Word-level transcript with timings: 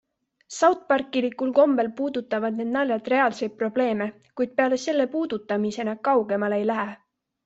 Southparkilikul 0.53 1.49
kombel 1.57 1.89
puudutavad 1.99 2.55
need 2.61 2.71
naljad 2.75 3.11
reaalseid 3.13 3.53
probleeme, 3.59 4.07
kuid 4.41 4.55
peale 4.61 4.79
selle 4.85 5.07
puudutamise 5.17 5.87
nad 5.91 6.01
kaugemale 6.09 6.59
ei 6.63 6.67
lähe. 6.71 6.89